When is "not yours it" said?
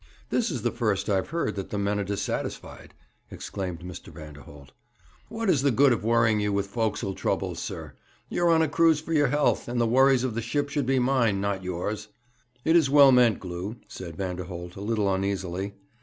11.39-12.75